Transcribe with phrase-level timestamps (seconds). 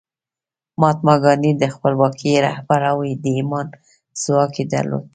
[0.79, 3.67] مهاتما ګاندي د خپلواکۍ رهبر و او د ایمان
[4.21, 5.05] ځواک یې درلود